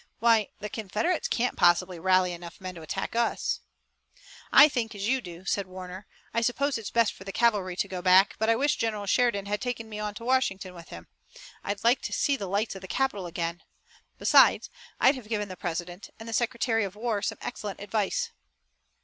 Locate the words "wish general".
8.55-9.05